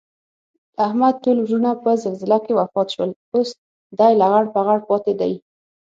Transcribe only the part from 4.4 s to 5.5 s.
پغړ پاتې دی